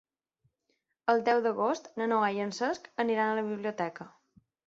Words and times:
El 1.13 1.21
deu 1.27 1.41
d'agost 1.47 1.91
na 2.01 2.07
Noa 2.13 2.31
i 2.37 2.41
en 2.47 2.55
Cesc 2.61 2.89
aniran 3.05 3.29
a 3.29 3.37
la 3.41 3.47
biblioteca. 3.53 4.09